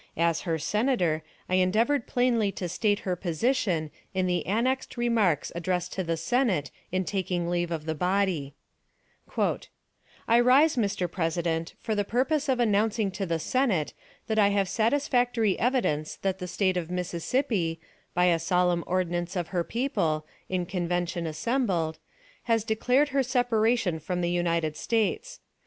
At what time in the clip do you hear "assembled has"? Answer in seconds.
21.27-22.63